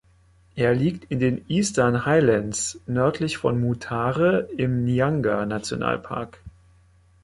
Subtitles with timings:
[0.55, 6.39] Er liegt in den Eastern Highlands nördlich von Mutare im Nyanga-Nationalpark.